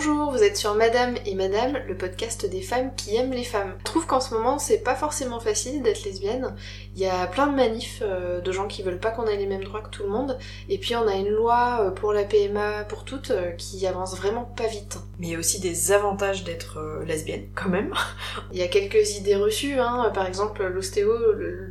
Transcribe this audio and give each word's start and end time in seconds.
Bonjour, 0.00 0.30
vous 0.30 0.44
êtes 0.44 0.56
sur 0.56 0.76
Madame 0.76 1.16
et 1.26 1.34
Madame, 1.34 1.76
le 1.88 1.96
podcast 1.96 2.46
des 2.46 2.60
femmes 2.60 2.94
qui 2.94 3.16
aiment 3.16 3.32
les 3.32 3.42
femmes. 3.42 3.74
Je 3.80 3.82
trouve 3.82 4.06
qu'en 4.06 4.20
ce 4.20 4.32
moment, 4.32 4.60
c'est 4.60 4.78
pas 4.78 4.94
forcément 4.94 5.40
facile 5.40 5.82
d'être 5.82 6.04
lesbienne. 6.04 6.54
Il 6.94 7.02
y 7.02 7.06
a 7.06 7.26
plein 7.26 7.48
de 7.48 7.56
manifs 7.56 7.98
euh, 8.02 8.40
de 8.40 8.52
gens 8.52 8.68
qui 8.68 8.84
veulent 8.84 9.00
pas 9.00 9.10
qu'on 9.10 9.26
ait 9.26 9.36
les 9.36 9.46
mêmes 9.46 9.64
droits 9.64 9.80
que 9.80 9.90
tout 9.90 10.04
le 10.04 10.08
monde. 10.08 10.38
Et 10.68 10.78
puis 10.78 10.94
on 10.94 11.08
a 11.08 11.14
une 11.16 11.30
loi 11.30 11.80
euh, 11.80 11.90
pour 11.90 12.12
la 12.12 12.22
PMA 12.22 12.84
pour 12.84 13.04
toutes 13.04 13.32
euh, 13.32 13.50
qui 13.58 13.84
avance 13.88 14.16
vraiment 14.16 14.44
pas 14.44 14.68
vite. 14.68 14.98
Mais 15.18 15.26
il 15.26 15.32
y 15.32 15.34
a 15.34 15.38
aussi 15.40 15.58
des 15.58 15.90
avantages 15.90 16.44
d'être 16.44 16.78
lesbienne, 17.04 17.48
quand 17.56 17.68
même. 17.68 17.92
Il 18.52 18.58
y 18.58 18.62
a 18.62 18.68
quelques 18.68 19.16
idées 19.16 19.34
reçues, 19.34 19.80
hein. 19.80 20.12
Par 20.14 20.28
exemple, 20.28 20.64
l'ostéo, 20.64 21.12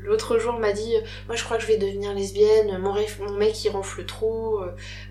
l'autre 0.03 0.37
jour, 0.37 0.59
m'a 0.59 0.73
dit 0.73 0.95
Moi 1.27 1.37
je 1.37 1.45
crois 1.45 1.55
que 1.55 1.63
je 1.63 1.67
vais 1.67 1.77
devenir 1.77 2.13
lesbienne, 2.13 2.77
mon, 2.79 2.93
mon 2.93 3.37
mec 3.37 3.63
il 3.63 3.69
ronfle 3.69 4.05
trop, 4.05 4.59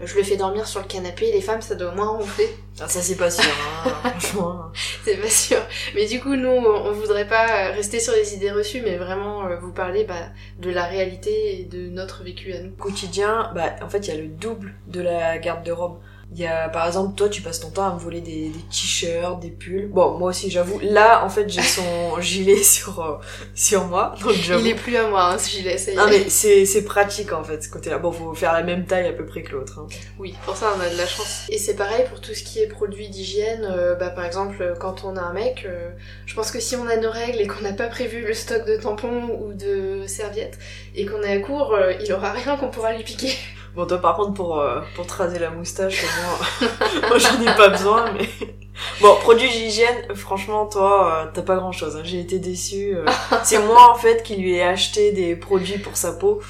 je 0.03 0.14
le 0.14 0.22
fais 0.22 0.36
dormir 0.36 0.67
sur 0.67 0.80
le 0.80 0.86
canapé, 0.86 1.32
les 1.32 1.40
femmes 1.40 1.62
ça 1.62 1.76
doit 1.76 1.94
moins 1.94 2.08
ronfler. 2.08 2.48
Ah, 2.79 2.89
ça 2.89 3.00
c'est 3.06 3.16
pas 3.16 3.30
sûr, 3.30 3.44
hein, 3.44 3.90
franchement. 4.10 4.72
c'est 5.04 5.16
pas 5.16 5.30
sûr. 5.30 5.58
Mais 5.94 6.06
du 6.06 6.20
coup, 6.20 6.34
nous, 6.34 6.48
on 6.48 6.92
voudrait 6.92 7.29
pas 7.29 7.70
rester 7.70 8.00
sur 8.00 8.12
les 8.12 8.34
idées 8.34 8.50
reçues, 8.50 8.82
mais 8.82 8.96
vraiment 8.96 9.44
vous 9.60 9.72
parler 9.72 10.04
bah, 10.04 10.30
de 10.58 10.70
la 10.70 10.84
réalité 10.84 11.60
et 11.60 11.64
de 11.64 11.88
notre 11.88 12.24
vécu 12.24 12.52
à 12.52 12.60
nous. 12.60 12.72
Quotidien, 12.72 13.52
bah, 13.54 13.76
en 13.82 13.88
fait, 13.88 14.08
il 14.08 14.14
y 14.14 14.18
a 14.18 14.20
le 14.20 14.29
double 14.29 14.74
de 14.88 15.00
la 15.00 15.38
garde-robe. 15.38 15.98
Il 16.32 16.40
y 16.40 16.46
a, 16.46 16.68
par 16.68 16.86
exemple, 16.86 17.14
toi, 17.14 17.29
tu 17.29 17.40
passes 17.40 17.61
ton 17.61 17.71
temps 17.71 17.89
à 17.89 17.94
me 17.94 18.00
voler 18.00 18.21
des, 18.21 18.48
des 18.48 18.58
t-shirts, 18.71 19.40
des 19.40 19.50
pulls. 19.50 19.89
Bon, 19.89 20.18
moi 20.18 20.30
aussi, 20.30 20.50
j'avoue. 20.50 20.80
Là, 20.82 21.25
en 21.25 21.29
fait, 21.29 21.49
j'ai 21.49 21.62
son 21.62 21.82
gilet 22.21 22.62
sur, 22.62 23.00
euh, 23.00 23.18
sur 23.54 23.85
moi. 23.85 24.14
Donc, 24.21 24.35
Il 24.36 24.66
est 24.66 24.75
plus 24.75 24.96
à 24.96 25.08
moi, 25.08 25.32
hein, 25.32 25.39
ce 25.39 25.49
gilet, 25.50 25.79
ça 25.79 25.93
y 25.93 25.94
est. 25.94 25.96
Non, 25.96 26.07
mais 26.08 26.29
c'est, 26.29 26.66
c'est 26.66 26.82
pratique, 26.82 27.32
en 27.32 27.44
fait, 27.44 27.62
ce 27.62 27.68
côté-là. 27.68 27.99
Bon, 27.99 28.11
faut 28.11 28.35
faire 28.35 28.52
la 28.52 28.64
même 28.64 28.86
taille 28.86 29.07
à 29.07 29.12
peu 29.12 29.25
près 29.25 29.43
que 29.43 29.52
l'autre. 29.52 29.79
Hein. 29.79 29.86
Oui, 30.18 30.35
pour 30.44 30.57
ça, 30.57 30.75
on 30.76 30.80
a 30.80 30.89
de 30.90 30.96
la 30.96 31.07
chance. 31.07 31.44
Et 31.49 31.58
c'est 31.58 31.75
pareil 31.75 32.05
pour 32.11 32.20
tout 32.20 32.34
ce 32.34 32.42
qui 32.42 32.58
est 32.58 32.66
produits 32.66 33.08
d'hygiène. 33.08 33.64
Euh, 33.70 33.94
bah, 33.94 34.10
par 34.10 34.24
exemple, 34.24 34.74
quand 34.80 35.04
on 35.04 35.16
a 35.16 35.22
un 35.22 35.32
mec, 35.32 35.64
euh, 35.64 35.91
je 36.27 36.34
pense 36.34 36.50
que 36.50 36.58
si 36.58 36.74
on 36.74 36.88
a 36.88 36.97
nos 36.97 37.10
règles 37.10 37.41
et 37.41 37.47
qu'on 37.47 37.62
n'a 37.62 37.72
pas 37.72 37.86
prévu 37.86 38.27
le 38.27 38.34
stock 38.34 38.66
de 38.66 38.77
tampons 38.77 39.28
ou 39.41 39.52
de 39.52 40.08
serviettes 40.08 40.58
et 40.97 41.06
qu'on 41.06 41.22
est 41.22 41.36
à 41.36 41.38
court, 41.38 41.78
il 42.00 42.12
aura 42.12 42.32
rien 42.32 42.56
qu'on 42.56 42.69
pourra 42.69 42.92
lui 42.94 43.04
piquer. 43.04 43.32
Bon, 43.77 43.84
toi, 43.84 43.98
par 43.98 44.16
contre, 44.16 44.32
pour, 44.32 44.58
euh, 44.58 44.80
pour 44.94 45.06
traser 45.06 45.38
la 45.38 45.50
moustache, 45.50 46.02
moi, 46.02 46.70
moi 47.08 47.19
j'en 47.19 47.38
ai 47.42 47.55
pas 47.56 47.69
besoin, 47.69 48.10
mais... 48.12 48.27
Bon, 49.00 49.14
produit 49.16 49.48
d'hygiène, 49.48 50.14
franchement, 50.14 50.66
toi, 50.66 51.24
euh, 51.24 51.30
t'as 51.32 51.41
pas 51.41 51.56
grand-chose. 51.56 51.97
Hein. 51.97 52.02
J'ai 52.04 52.20
été 52.20 52.38
déçue. 52.38 52.94
Euh. 52.94 53.06
C'est 53.42 53.58
moi, 53.58 53.91
en 53.91 53.94
fait, 53.94 54.22
qui 54.22 54.36
lui 54.36 54.54
ai 54.54 54.62
acheté 54.62 55.12
des 55.12 55.34
produits 55.34 55.78
pour 55.78 55.97
sa 55.97 56.12
peau, 56.12 56.41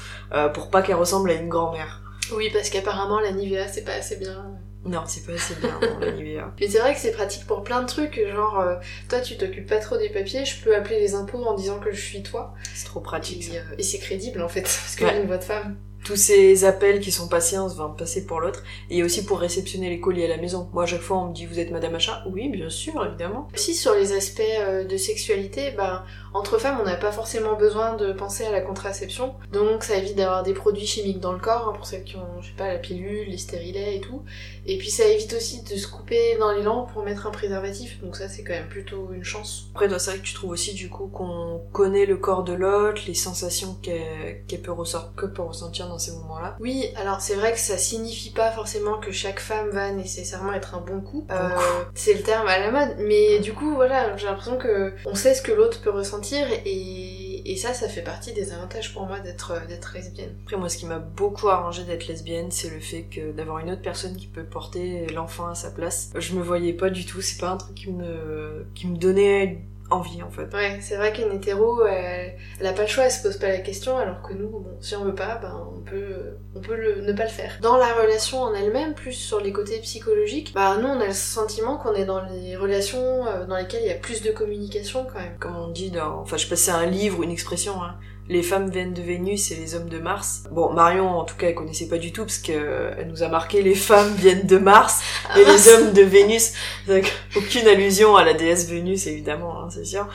pour 0.53 0.69
pas 0.69 0.81
qu'elle 0.81 0.95
ressemble 0.95 1.29
à 1.31 1.33
une 1.33 1.47
grand-mère. 1.47 2.01
Oui, 2.33 2.49
parce 2.51 2.69
qu'apparemment, 2.69 3.21
la 3.21 3.31
Nivea, 3.31 3.67
c'est 3.69 3.85
pas 3.85 3.93
assez 3.93 4.17
bien. 4.17 4.45
Non, 4.85 5.03
c'est 5.05 5.25
pas 5.25 5.33
assez 5.33 5.55
bien, 5.55 5.79
la 6.01 6.11
Mais 6.59 6.67
c'est 6.67 6.79
vrai 6.79 6.93
que 6.93 6.99
c'est 6.99 7.11
pratique 7.11 7.45
pour 7.45 7.63
plein 7.63 7.81
de 7.81 7.87
trucs, 7.87 8.19
genre, 8.33 8.63
toi, 9.09 9.19
tu 9.19 9.37
t'occupes 9.37 9.67
pas 9.67 9.79
trop 9.79 9.97
des 9.97 10.09
papiers, 10.09 10.45
je 10.45 10.61
peux 10.63 10.75
appeler 10.75 10.99
les 10.99 11.15
impôts 11.15 11.43
en 11.43 11.53
disant 11.53 11.79
que 11.79 11.91
je 11.91 12.01
suis 12.01 12.23
toi. 12.23 12.53
C'est 12.73 12.85
trop 12.85 12.99
pratique, 12.99 13.49
Et, 13.77 13.83
c'est 13.83 13.99
crédible, 13.99 14.41
en 14.41 14.49
fait, 14.49 14.61
parce 14.63 14.95
que 14.95 15.07
j'ai 15.07 15.17
une 15.17 15.27
voix 15.27 15.37
de 15.37 15.43
femme 15.43 15.77
tous 16.07 16.15
ces 16.15 16.63
appels 16.63 17.01
qui 17.01 17.11
sont 17.11 17.27
passés, 17.27 17.57
on 17.57 17.67
va 17.67 17.93
passer 17.97 18.25
pour 18.25 18.39
l'autre, 18.39 18.63
et 18.89 19.03
aussi 19.03 19.25
pour 19.25 19.39
réceptionner 19.39 19.89
les 19.89 19.99
colis 19.99 20.23
à 20.23 20.29
la 20.29 20.37
maison. 20.37 20.69
Moi, 20.71 20.83
à 20.83 20.85
chaque 20.85 21.01
fois, 21.01 21.17
on 21.17 21.27
me 21.27 21.33
dit, 21.33 21.45
vous 21.45 21.59
êtes 21.59 21.69
Madame 21.69 21.95
Achat? 21.95 22.23
Oui, 22.31 22.47
bien 22.47 22.69
sûr, 22.69 23.05
évidemment. 23.05 23.49
Aussi, 23.53 23.75
sur 23.75 23.93
les 23.93 24.13
aspects 24.13 24.41
euh, 24.41 24.85
de 24.85 24.95
sexualité, 24.95 25.71
bah, 25.71 26.05
entre 26.33 26.59
femmes, 26.59 26.77
on 26.81 26.85
n'a 26.85 26.95
pas 26.95 27.11
forcément 27.11 27.55
besoin 27.55 27.95
de 27.95 28.13
penser 28.13 28.45
à 28.45 28.51
la 28.51 28.61
contraception, 28.61 29.35
donc 29.51 29.83
ça 29.83 29.97
évite 29.97 30.15
d'avoir 30.15 30.43
des 30.43 30.53
produits 30.53 30.87
chimiques 30.87 31.19
dans 31.19 31.33
le 31.33 31.39
corps, 31.39 31.67
hein, 31.67 31.73
pour 31.75 31.85
celles 31.85 32.05
qui 32.05 32.15
ont, 32.15 32.41
je 32.41 32.47
sais 32.47 32.55
pas, 32.55 32.71
la 32.71 32.79
pilule, 32.79 33.27
les 33.27 33.37
stérilets 33.37 33.97
et 33.97 33.99
tout. 33.99 34.23
Et 34.65 34.77
puis 34.77 34.89
ça 34.89 35.05
évite 35.05 35.33
aussi 35.33 35.61
de 35.63 35.75
se 35.75 35.87
couper 35.87 36.26
dans 36.35 36.51
les 36.51 36.63
langues 36.63 36.87
pour 36.91 37.03
mettre 37.03 37.27
un 37.27 37.31
préservatif, 37.31 38.01
donc 38.01 38.15
ça 38.15 38.27
c'est 38.27 38.43
quand 38.43 38.53
même 38.53 38.67
plutôt 38.67 39.11
une 39.13 39.23
chance. 39.23 39.67
Après, 39.73 39.87
toi, 39.87 39.99
c'est 39.99 40.11
vrai 40.11 40.19
que 40.19 40.25
tu 40.25 40.33
trouves 40.33 40.51
aussi 40.51 40.73
du 40.73 40.89
coup 40.89 41.07
qu'on 41.07 41.61
connaît 41.71 42.05
le 42.05 42.17
corps 42.17 42.43
de 42.43 42.53
l'autre, 42.53 43.01
les 43.07 43.13
sensations 43.13 43.75
qu'elle 43.81 44.43
peut 44.61 44.73
que 45.15 45.25
peut 45.25 45.41
ressentir 45.41 45.87
dans 45.87 45.99
ces 45.99 46.11
moments-là. 46.11 46.57
Oui, 46.59 46.85
alors 46.95 47.21
c'est 47.21 47.35
vrai 47.35 47.53
que 47.53 47.59
ça 47.59 47.77
signifie 47.77 48.31
pas 48.31 48.51
forcément 48.51 48.99
que 48.99 49.11
chaque 49.11 49.39
femme 49.39 49.69
va 49.69 49.91
nécessairement 49.91 50.53
être 50.53 50.75
un 50.75 50.81
bon 50.81 51.01
coup. 51.01 51.25
Euh, 51.31 51.49
c'est 51.95 52.13
le 52.13 52.23
terme 52.23 52.47
à 52.47 52.59
la 52.59 52.71
mode, 52.71 52.97
mais 52.99 53.39
du 53.39 53.53
coup 53.53 53.75
voilà, 53.75 54.15
j'ai 54.17 54.27
l'impression 54.27 54.57
que 54.57 54.93
on 55.05 55.15
sait 55.15 55.33
ce 55.33 55.41
que 55.41 55.51
l'autre 55.51 55.81
peut 55.81 55.91
ressentir 55.91 56.47
et, 56.65 57.16
ça, 57.55 57.73
ça 57.73 57.87
fait 57.87 58.01
partie 58.01 58.33
des 58.33 58.51
avantages 58.51 58.93
pour 58.93 59.05
moi 59.05 59.19
d'être 59.19 59.65
d'être 59.67 59.93
lesbienne. 59.93 60.35
Après 60.43 60.57
moi, 60.57 60.69
ce 60.69 60.77
qui 60.77 60.85
m'a 60.85 60.99
beaucoup 60.99 61.49
arrangé 61.49 61.83
d'être 61.83 62.07
lesbienne, 62.07 62.51
c'est 62.51 62.69
le 62.69 62.79
fait 62.79 63.03
que 63.03 63.31
d'avoir 63.31 63.59
une 63.59 63.71
autre 63.71 63.81
personne 63.81 64.17
qui 64.17 64.27
peut 64.27 64.43
porter 64.43 65.07
l'enfant 65.07 65.47
à 65.47 65.55
sa 65.55 65.71
place. 65.71 66.11
Je 66.15 66.33
me 66.33 66.41
voyais 66.41 66.73
pas 66.73 66.89
du 66.89 67.05
tout, 67.05 67.21
c'est 67.21 67.39
pas 67.39 67.51
un 67.51 67.57
truc 67.57 67.75
qui 67.75 67.91
me 67.91 68.65
qui 68.75 68.87
me 68.87 68.97
donnait 68.97 69.61
envie 69.89 70.21
en 70.21 70.29
fait. 70.29 70.53
Ouais, 70.53 70.79
c'est 70.81 70.95
vrai 70.95 71.13
qu'une 71.13 71.31
hétéro, 71.31 71.85
elle, 71.85 72.35
elle, 72.59 72.67
a 72.67 72.73
pas 72.73 72.83
le 72.83 72.87
choix, 72.87 73.05
elle 73.05 73.11
se 73.11 73.21
pose 73.21 73.37
pas 73.37 73.49
la 73.49 73.59
question, 73.59 73.97
alors 73.97 74.21
que 74.21 74.33
nous, 74.33 74.49
bon, 74.49 74.77
si 74.81 74.95
on 74.95 75.05
veut 75.05 75.15
pas, 75.15 75.35
ben 75.41 75.67
on 75.75 75.81
peut, 75.81 76.37
on 76.55 76.59
peut 76.59 76.75
le, 76.75 77.01
ne 77.01 77.13
pas 77.13 77.23
le 77.23 77.29
faire. 77.29 77.57
Dans 77.61 77.77
la 77.77 77.93
relation 77.93 78.41
en 78.41 78.53
elle-même, 78.53 78.93
plus 78.93 79.13
sur 79.13 79.39
les 79.39 79.51
côtés 79.51 79.79
psychologiques, 79.79 80.53
bah 80.53 80.77
nous 80.81 80.87
on 80.87 80.99
a 80.99 81.07
le 81.07 81.13
sentiment 81.13 81.77
qu'on 81.77 81.93
est 81.93 82.05
dans 82.05 82.21
les 82.25 82.55
relations 82.55 83.25
euh, 83.27 83.45
dans 83.45 83.57
lesquelles 83.57 83.83
il 83.83 83.87
y 83.87 83.91
a 83.91 83.95
plus 83.95 84.21
de 84.21 84.31
communication 84.31 85.05
quand 85.05 85.19
même. 85.19 85.37
Comme 85.39 85.55
on 85.55 85.69
dit 85.69 85.91
dans, 85.91 86.19
enfin 86.19 86.37
je 86.37 86.47
passais 86.47 86.71
un 86.71 86.85
livre, 86.85 87.23
une 87.23 87.31
expression, 87.31 87.81
hein 87.81 87.95
les 88.29 88.43
femmes 88.43 88.69
viennent 88.69 88.93
de 88.93 89.01
Vénus 89.01 89.51
et 89.51 89.55
les 89.55 89.75
hommes 89.75 89.89
de 89.89 89.99
Mars. 89.99 90.43
Bon, 90.51 90.71
Marion, 90.73 91.07
en 91.07 91.23
tout 91.23 91.35
cas, 91.35 91.47
elle 91.47 91.55
connaissait 91.55 91.87
pas 91.87 91.97
du 91.97 92.11
tout 92.11 92.23
parce 92.23 92.39
qu'elle 92.39 93.07
nous 93.09 93.23
a 93.23 93.29
marqué 93.29 93.61
les 93.61 93.75
femmes 93.75 94.13
viennent 94.17 94.45
de 94.45 94.57
Mars 94.57 95.01
et 95.35 95.45
les 95.45 95.69
hommes 95.69 95.93
de 95.93 96.01
Vénus. 96.01 96.53
Donc, 96.87 97.11
aucune 97.35 97.67
allusion 97.67 98.15
à 98.15 98.25
la 98.25 98.33
déesse 98.33 98.69
Vénus, 98.69 99.07
évidemment, 99.07 99.61
hein, 99.61 99.69
c'est 99.69 99.85
sûr. 99.85 100.07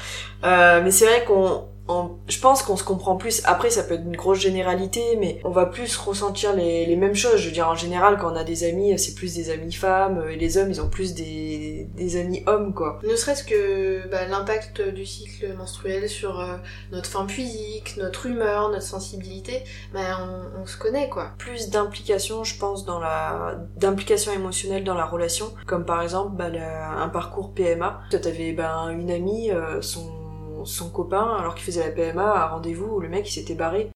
Euh, 0.45 0.83
mais 0.85 0.91
c'est 0.91 1.07
vrai 1.07 1.25
qu'on 1.25 1.65
je 1.89 2.41
pense 2.41 2.63
qu'on 2.63 2.77
se 2.77 2.85
comprend 2.85 3.17
plus. 3.17 3.43
Après, 3.45 3.71
ça 3.71 3.83
peut 3.83 3.95
être 3.95 4.05
une 4.05 4.17
grosse 4.17 4.39
généralité, 4.39 5.17
mais 5.19 5.41
on 5.45 5.51
va 5.51 5.67
plus 5.67 5.97
ressentir 5.97 6.55
les, 6.55 6.87
les 6.87 6.97
mêmes 6.97 7.15
choses. 7.15 7.37
Je 7.37 7.47
veux 7.47 7.53
dire, 7.53 7.69
en 7.69 7.75
général, 7.75 8.19
quand 8.19 8.33
on 8.33 8.37
a 8.37 8.45
des 8.45 8.65
amis, 8.65 8.99
c'est 8.99 9.15
plus 9.15 9.35
des 9.35 9.51
amis 9.51 9.73
femmes, 9.73 10.23
et 10.31 10.37
les 10.37 10.59
hommes, 10.59 10.71
ils 10.71 10.81
ont 10.81 10.89
plus 10.89 11.15
des, 11.15 11.89
des 11.95 12.17
amis 12.17 12.43
hommes, 12.47 12.73
quoi. 12.75 13.01
Ne 13.03 13.17
serait-ce 13.17 13.45
que 13.45 14.09
bah, 14.09 14.27
l'impact 14.27 14.81
du 14.81 15.05
cycle 15.05 15.55
menstruel 15.55 16.09
sur 16.09 16.41
euh, 16.41 16.57
notre 16.93 17.09
forme 17.09 17.29
physique, 17.29 17.97
notre 17.97 18.27
humeur, 18.27 18.71
notre 18.71 18.83
sensibilité, 18.83 19.65
bah, 19.93 20.01
on, 20.21 20.63
on 20.63 20.67
se 20.67 20.77
connaît, 20.77 21.09
quoi. 21.09 21.33
Plus 21.39 21.71
d'implication, 21.71 22.45
je 22.45 22.57
pense, 22.59 22.85
dans 22.85 23.01
la 23.01 23.57
d'implication 23.77 24.33
émotionnelle 24.33 24.85
dans 24.85 24.95
la 24.95 25.05
relation, 25.05 25.53
comme 25.67 25.85
par 25.85 26.03
exemple 26.03 26.37
bah, 26.37 26.51
un 26.99 27.09
parcours 27.09 27.53
PMA. 27.53 28.03
Toi, 28.11 28.19
t'avais 28.19 28.53
bah, 28.53 28.89
une 28.93 29.11
amie, 29.11 29.51
euh, 29.51 29.83
son 29.83 30.22
son, 30.65 30.91
copain, 30.91 31.37
alors 31.39 31.55
qu'il 31.55 31.65
faisait 31.65 31.85
la 31.85 31.91
PMA, 31.91 32.33
à 32.33 32.49
rendez-vous 32.49 33.01
le 33.01 33.09
mec 33.09 33.29
il 33.29 33.33
s'était 33.33 33.55
barré. 33.55 33.91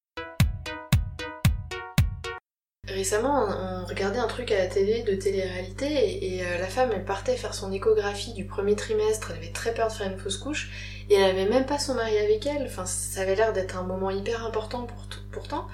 Récemment, 2.89 3.47
on 3.49 3.85
regardait 3.85 4.19
un 4.19 4.27
truc 4.27 4.53
à 4.53 4.59
la 4.59 4.69
télé 4.69 5.03
de 5.03 5.15
télé-réalité 5.17 6.35
et, 6.35 6.43
euh, 6.43 6.59
la 6.59 6.67
femme, 6.67 6.91
elle 6.95 7.05
partait 7.05 7.37
faire 7.37 7.53
son 7.53 7.71
échographie 7.73 8.33
du 8.33 8.47
premier 8.47 8.75
trimestre, 8.75 9.33
elle 9.33 9.39
avait 9.39 9.53
très 9.53 9.75
peur 9.75 9.89
de 9.89 9.93
faire 9.93 10.11
une 10.11 10.19
fausse 10.19 10.39
couche 10.39 10.71
et 11.11 11.15
elle 11.15 11.31
avait 11.31 11.49
même 11.49 11.67
pas 11.67 11.79
son 11.79 11.95
mari 11.95 12.17
avec 12.17 12.47
elle. 12.47 12.65
Enfin, 12.65 12.87
ça 12.87 13.21
avait 13.21 13.35
l'air 13.35 13.53
d'être 13.53 13.77
un 13.77 13.83
moment 13.83 14.11
hyper 14.11 14.47
important 14.47 14.85
pour 14.85 15.09
pourtant 15.37 15.67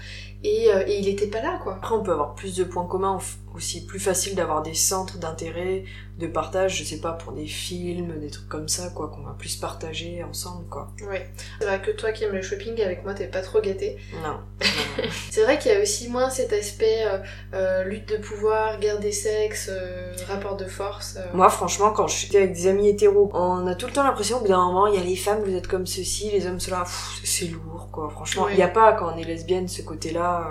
et, 0.45 0.73
euh, 0.73 0.83
et, 0.89 0.99
il 0.99 1.09
était 1.09 1.29
pas 1.29 1.41
là 1.41 1.61
quoi. 1.63 1.77
Après, 1.77 1.95
on 1.95 2.03
peut 2.03 2.11
avoir 2.11 2.35
plus 2.35 2.57
de 2.57 2.65
points 2.65 2.87
communs 2.87 3.19
aussi 3.55 3.87
plus 3.87 4.01
facile 4.01 4.35
d'avoir 4.35 4.63
des 4.63 4.75
centres 4.75 5.19
d'intérêt, 5.19 5.85
de 6.19 6.27
partage, 6.27 6.79
je 6.79 6.85
sais 6.85 7.01
pas, 7.01 7.13
pour 7.13 7.33
des 7.33 7.47
films, 7.47 8.19
des 8.21 8.31
trucs 8.31 8.49
comme 8.49 8.69
ça, 8.69 8.91
quoi, 8.91 9.09
qu'on 9.09 9.23
va 9.23 9.35
plus 9.39 9.57
partager 9.57 10.23
ensemble, 10.23 10.67
quoi. 10.69 10.91
Ouais. 11.09 11.31
C'est 11.59 11.67
vrai 11.67 11.81
que 11.81 11.91
toi 11.91 12.13
qui 12.13 12.25
aimes 12.25 12.35
le 12.35 12.43
shopping, 12.43 12.81
avec 12.83 13.03
moi, 13.03 13.15
t'es 13.15 13.27
pas 13.27 13.41
trop 13.41 13.61
gâté. 13.61 13.97
Non. 14.23 14.39
c'est 15.31 15.43
vrai 15.43 15.59
qu'il 15.59 15.73
y 15.73 15.75
a 15.75 15.81
aussi 15.81 16.09
moins 16.09 16.31
cet 16.31 16.53
aspect 16.53 17.05
euh, 17.07 17.19
euh, 17.55 17.85
lutte 17.85 18.09
de 18.09 18.17
pouvoir, 18.19 18.79
guerre 18.79 19.01
des 19.01 19.13
sexes, 19.13 19.71
euh, 19.73 20.13
rapport 20.29 20.57
de 20.57 20.67
force. 20.67 21.19
Moi, 21.35 21.49
franchement, 21.49 21.91
quand 21.91 22.07
je 22.09 22.17
suis 22.17 22.37
avec 22.37 22.53
des 22.53 22.67
amis 22.67 22.89
hétéros, 22.89 23.31
on 23.33 23.67
a 23.67 23.75
tout 23.75 23.87
le 23.87 23.93
temps 23.93 24.05
l'impression 24.05 24.41
que 24.41 24.49
d'un 24.49 24.65
moment, 24.65 24.87
il 24.87 24.95
y 24.95 25.03
a 25.03 25.05
les 25.05 25.17
femmes, 25.17 25.43
vous 25.45 25.55
êtes 25.55 25.67
comme 25.67 25.87
ceci, 25.87 26.31
les 26.31 26.47
hommes, 26.47 26.61
cela, 26.61 26.85
c'est 27.25 27.47
lourd, 27.47 27.89
quoi. 27.91 28.11
Franchement, 28.11 28.49
il 28.49 28.57
n'y 28.57 28.63
a 28.63 28.69
pas, 28.69 28.93
quand 28.93 29.13
on 29.15 29.19
est 29.19 29.25
lesbienne, 29.25 29.52
ce 29.69 29.83
côté-là. 29.83 30.49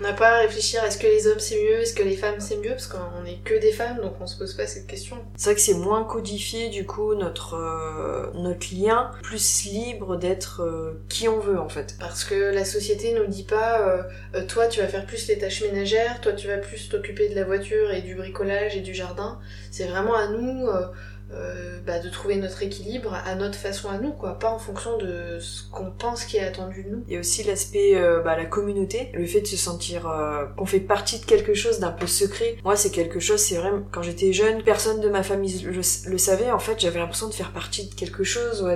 On 0.00 0.02
n'a 0.02 0.12
pas 0.12 0.36
à 0.36 0.38
réfléchir, 0.40 0.82
est-ce 0.84 0.98
que 0.98 1.06
les 1.06 1.26
hommes 1.26 1.38
c'est 1.38 1.56
mieux, 1.56 1.80
est-ce 1.80 1.94
que 1.94 2.02
les 2.02 2.16
femmes 2.16 2.40
c'est 2.40 2.56
mieux 2.56 2.70
parce 2.70 2.86
qu'on 2.86 3.24
est 3.26 3.42
que 3.44 3.54
des 3.54 3.72
femmes 3.72 4.00
donc 4.00 4.14
on 4.20 4.26
se 4.26 4.36
pose 4.36 4.54
pas 4.54 4.66
cette 4.66 4.86
question. 4.86 5.16
C'est 5.36 5.50
vrai 5.50 5.54
que 5.54 5.60
c'est 5.60 5.74
moins 5.74 6.04
codifié 6.04 6.68
du 6.68 6.86
coup 6.86 7.14
notre 7.14 7.54
euh, 7.54 8.30
notre 8.34 8.66
lien, 8.74 9.10
plus 9.22 9.64
libre 9.64 10.16
d'être 10.16 10.62
euh, 10.62 11.00
qui 11.08 11.28
on 11.28 11.38
veut 11.38 11.58
en 11.58 11.68
fait. 11.68 11.96
Parce 12.00 12.24
que 12.24 12.34
la 12.34 12.64
société 12.64 13.14
nous 13.14 13.26
dit 13.26 13.44
pas 13.44 13.80
euh, 14.34 14.46
toi 14.46 14.66
tu 14.66 14.80
vas 14.80 14.88
faire 14.88 15.06
plus 15.06 15.28
les 15.28 15.38
tâches 15.38 15.62
ménagères, 15.62 16.20
toi 16.20 16.32
tu 16.32 16.48
vas 16.48 16.58
plus 16.58 16.88
t'occuper 16.88 17.28
de 17.28 17.34
la 17.34 17.44
voiture 17.44 17.90
et 17.92 18.02
du 18.02 18.14
bricolage 18.14 18.76
et 18.76 18.80
du 18.80 18.94
jardin. 18.94 19.38
C'est 19.70 19.86
vraiment 19.86 20.14
à 20.14 20.28
nous 20.28 20.68
euh, 21.34 21.80
bah, 21.86 21.98
de 21.98 22.08
trouver 22.10 22.36
notre 22.36 22.62
équilibre 22.62 23.14
à 23.14 23.34
notre 23.34 23.56
façon 23.56 23.88
à 23.88 23.98
nous, 23.98 24.12
quoi, 24.12 24.38
pas 24.38 24.50
en 24.50 24.58
fonction 24.58 24.98
de 24.98 25.38
ce 25.40 25.62
qu'on 25.70 25.90
pense 25.90 26.24
qui 26.24 26.36
est 26.36 26.44
attendu 26.44 26.84
de 26.84 26.90
nous. 26.90 27.04
Il 27.08 27.14
y 27.14 27.16
a 27.16 27.20
aussi 27.20 27.42
l'aspect, 27.42 27.96
euh, 27.96 28.20
bah, 28.20 28.36
la 28.36 28.44
communauté, 28.44 29.10
le 29.14 29.26
fait 29.26 29.40
de 29.40 29.46
se 29.46 29.56
sentir 29.56 30.08
euh, 30.08 30.44
qu'on 30.56 30.66
fait 30.66 30.80
partie 30.80 31.20
de 31.20 31.24
quelque 31.24 31.54
chose 31.54 31.80
d'un 31.80 31.90
peu 31.90 32.06
secret. 32.06 32.56
Moi, 32.64 32.76
c'est 32.76 32.90
quelque 32.90 33.18
chose, 33.18 33.40
c'est 33.40 33.56
vrai, 33.56 33.70
quand 33.90 34.02
j'étais 34.02 34.32
jeune, 34.32 34.62
personne 34.62 35.00
de 35.00 35.08
ma 35.08 35.22
famille 35.22 35.62
le, 35.62 35.72
le 35.72 36.18
savait. 36.18 36.50
En 36.50 36.58
fait, 36.58 36.78
j'avais 36.78 36.98
l'impression 36.98 37.28
de 37.28 37.34
faire 37.34 37.52
partie 37.52 37.88
de 37.88 37.94
quelque 37.94 38.24
chose, 38.24 38.66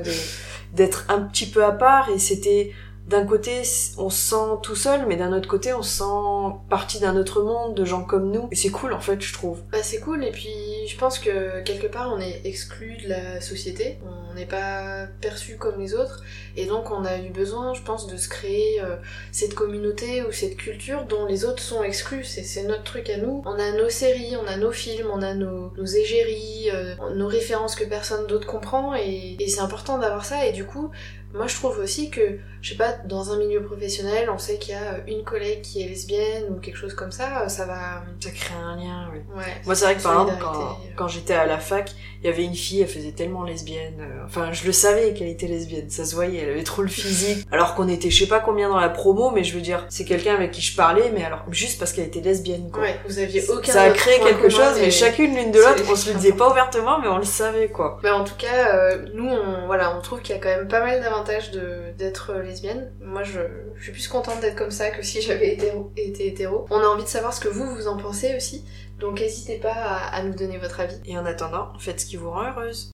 d'être 0.72 1.04
un 1.08 1.20
petit 1.20 1.46
peu 1.46 1.64
à 1.64 1.72
part, 1.72 2.08
et 2.10 2.18
c'était 2.18 2.72
d'un 3.06 3.24
côté, 3.24 3.62
on 3.98 4.10
se 4.10 4.30
sent 4.30 4.58
tout 4.62 4.74
seul, 4.74 5.06
mais 5.06 5.16
d'un 5.16 5.32
autre 5.32 5.48
côté, 5.48 5.72
on 5.72 5.82
se 5.82 5.98
sent 5.98 6.56
partie 6.68 6.98
d'un 6.98 7.16
autre 7.16 7.42
monde, 7.42 7.74
de 7.74 7.84
gens 7.84 8.02
comme 8.02 8.32
nous. 8.32 8.48
Et 8.50 8.56
c'est 8.56 8.70
cool, 8.70 8.92
en 8.92 9.00
fait, 9.00 9.20
je 9.20 9.32
trouve. 9.32 9.60
Bah, 9.70 9.78
c'est 9.82 10.00
cool, 10.00 10.24
et 10.24 10.32
puis 10.32 10.50
je 10.88 10.96
pense 10.96 11.18
que 11.18 11.62
quelque 11.62 11.86
part, 11.86 12.12
on 12.12 12.20
est 12.20 12.40
exclu 12.44 12.96
de 13.02 13.08
la 13.08 13.40
société. 13.40 13.98
On 14.04 14.34
n'est 14.34 14.46
pas 14.46 15.06
perçu 15.20 15.56
comme 15.56 15.80
les 15.80 15.94
autres. 15.94 16.22
Et 16.56 16.66
donc, 16.66 16.90
on 16.90 17.04
a 17.04 17.18
eu 17.18 17.30
besoin, 17.30 17.74
je 17.74 17.82
pense, 17.82 18.06
de 18.06 18.16
se 18.16 18.28
créer 18.28 18.80
euh, 18.82 18.96
cette 19.30 19.54
communauté 19.54 20.22
ou 20.22 20.32
cette 20.32 20.56
culture 20.56 21.04
dont 21.04 21.26
les 21.26 21.44
autres 21.44 21.62
sont 21.62 21.82
exclus. 21.82 22.24
C'est 22.24 22.64
notre 22.64 22.84
truc 22.84 23.08
à 23.08 23.18
nous. 23.18 23.42
On 23.46 23.58
a 23.58 23.72
nos 23.72 23.88
séries, 23.88 24.36
on 24.36 24.46
a 24.46 24.56
nos 24.56 24.72
films, 24.72 25.08
on 25.12 25.22
a 25.22 25.34
nos, 25.34 25.72
nos 25.76 25.86
égéries, 25.86 26.70
euh, 26.72 26.94
nos 27.14 27.28
références 27.28 27.76
que 27.76 27.84
personne 27.84 28.26
d'autre 28.26 28.46
comprend. 28.46 28.94
Et, 28.94 29.36
et 29.38 29.48
c'est 29.48 29.60
important 29.60 29.98
d'avoir 29.98 30.24
ça. 30.24 30.46
Et 30.46 30.52
du 30.52 30.64
coup, 30.64 30.90
moi, 31.34 31.46
je 31.46 31.54
trouve 31.56 31.78
aussi 31.78 32.08
que, 32.10 32.38
je 32.62 32.70
sais 32.70 32.76
pas, 32.76 32.92
dans 33.04 33.30
un 33.32 33.38
milieu 33.38 33.62
professionnel, 33.62 34.30
on 34.32 34.38
sait 34.38 34.56
qu'il 34.58 34.74
y 34.74 34.76
a 34.78 34.98
une 35.06 35.22
collègue 35.22 35.60
qui 35.62 35.82
est 35.82 35.86
lesbienne 35.88 36.44
ou 36.50 36.54
quelque 36.60 36.76
chose 36.78 36.94
comme 36.94 37.12
ça, 37.12 37.48
ça 37.48 37.66
va... 37.66 38.02
Ça 38.20 38.30
crée 38.30 38.54
un 38.54 38.76
lien, 38.76 39.10
oui. 39.12 39.18
Ouais, 39.36 39.44
Moi, 39.66 39.74
c'est 39.74 39.84
vrai 39.84 39.96
que 39.96 40.02
par 40.02 40.12
exemple, 40.22 40.42
quand, 40.42 40.78
quand 40.96 41.08
j'étais 41.08 41.34
à 41.34 41.44
la 41.46 41.58
fac, 41.58 41.92
il 42.22 42.26
y 42.26 42.32
avait 42.32 42.44
une 42.44 42.54
fille, 42.54 42.80
elle 42.80 42.88
faisait 42.88 43.12
tellement 43.12 43.44
lesbienne. 43.44 43.98
euh, 44.00 44.24
Enfin, 44.24 44.50
je 44.52 44.64
le 44.66 44.72
savais 44.72 45.12
qu'elle 45.12 45.28
était 45.28 45.46
lesbienne, 45.46 45.90
ça 45.90 46.04
se 46.04 46.14
voyait, 46.14 46.40
elle 46.40 46.50
avait 46.50 46.62
trop 46.64 46.82
le 46.82 46.88
physique. 46.88 47.46
Alors 47.52 47.74
qu'on 47.74 47.88
était 47.88 48.10
je 48.10 48.20
sais 48.24 48.28
pas 48.28 48.40
combien 48.40 48.68
dans 48.70 48.80
la 48.80 48.88
promo, 48.88 49.30
mais 49.30 49.44
je 49.44 49.54
veux 49.54 49.60
dire, 49.60 49.84
c'est 49.90 50.04
quelqu'un 50.04 50.34
avec 50.34 50.52
qui 50.52 50.62
je 50.62 50.74
parlais, 50.74 51.10
mais 51.14 51.24
alors 51.24 51.44
juste 51.50 51.78
parce 51.78 51.92
qu'elle 51.92 52.06
était 52.06 52.20
lesbienne, 52.20 52.70
quoi. 52.72 52.82
Ouais, 52.82 52.98
vous 53.06 53.18
aviez 53.18 53.46
aucun 53.50 53.72
ça 53.72 53.82
a 53.82 53.90
créé 53.90 54.18
quelque 54.20 54.48
chose, 54.48 54.78
mais 54.80 54.90
chacune 54.90 55.34
l'une 55.36 55.50
de 55.52 55.58
l'autre, 55.58 55.82
on 55.90 55.94
se 55.96 56.08
le 56.10 56.14
disait 56.18 56.32
pas 56.32 56.50
ouvertement, 56.50 56.98
mais 57.00 57.08
on 57.08 57.18
le 57.18 57.24
savait, 57.24 57.68
quoi. 57.68 57.98
Mais 58.02 58.10
en 58.10 58.24
tout 58.24 58.34
cas, 58.38 58.74
euh, 58.74 59.04
nous, 59.14 59.28
on, 59.28 59.66
voilà, 59.66 59.94
on 59.96 60.00
trouve 60.00 60.20
qu'il 60.22 60.34
y 60.34 60.38
a 60.38 60.40
quand 60.40 60.48
même 60.48 60.68
pas 60.68 60.80
mal 60.80 61.00
d'avantages 61.02 61.15
d'être 61.22 62.34
lesbienne. 62.34 62.90
Moi, 63.00 63.22
je, 63.22 63.40
suis 63.80 63.92
plus 63.92 64.08
contente 64.08 64.40
d'être 64.40 64.56
comme 64.56 64.70
ça 64.70 64.90
que 64.90 65.02
si 65.02 65.20
j'avais 65.20 65.52
été, 65.52 65.72
été 65.96 66.26
hétéro. 66.28 66.66
On 66.70 66.80
a 66.80 66.86
envie 66.86 67.04
de 67.04 67.08
savoir 67.08 67.32
ce 67.32 67.40
que 67.40 67.48
vous, 67.48 67.74
vous 67.74 67.88
en 67.88 67.96
pensez 67.96 68.34
aussi. 68.36 68.64
Donc 68.98 69.20
n'hésitez 69.20 69.58
pas 69.58 69.74
à 69.74 70.22
nous 70.22 70.34
donner 70.34 70.56
votre 70.56 70.80
avis. 70.80 70.96
Et 71.04 71.18
en 71.18 71.26
attendant, 71.26 71.72
faites 71.78 72.00
ce 72.00 72.06
qui 72.06 72.16
vous 72.16 72.30
rend 72.30 72.48
heureuse. 72.50 72.90